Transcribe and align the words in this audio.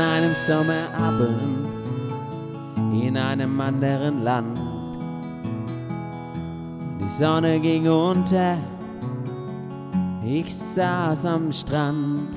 einem 0.00 0.34
Sommerabend 0.34 1.68
in 2.92 3.16
einem 3.16 3.60
anderen 3.60 4.22
Land. 4.24 4.58
Die 7.00 7.08
Sonne 7.08 7.60
ging 7.60 7.88
unter, 7.88 8.56
ich 10.24 10.54
saß 10.54 11.26
am 11.26 11.52
Strand. 11.52 12.36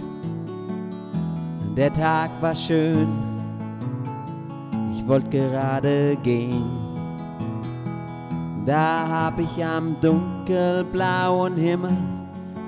Der 1.76 1.94
Tag 1.94 2.30
war 2.42 2.56
schön, 2.56 3.08
ich 4.94 5.08
wollte 5.08 5.30
gerade 5.30 6.18
gehen. 6.22 6.64
Da 8.66 9.08
hab 9.08 9.40
ich 9.40 9.66
am 9.66 10.00
dunkelblauen 10.00 11.56
Himmel 11.56 11.98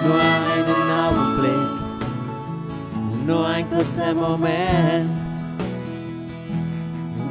Nur 0.05 0.22
einen 0.22 0.89
Augenblick, 0.89 1.81
nur 3.28 3.45
ein 3.45 3.70
kurzer 3.70 4.14
Moment. 4.14 5.31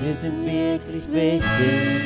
die 0.00 0.14
sind 0.14 0.46
wirklich 0.46 1.12
wichtig. 1.12 2.04